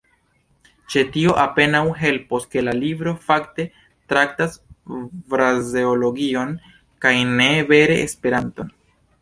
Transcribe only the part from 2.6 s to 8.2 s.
la libro fakte traktas frazeologion kaj ne vere